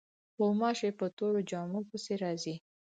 [0.37, 2.55] غوماشې په تورو جامو پسې راځي.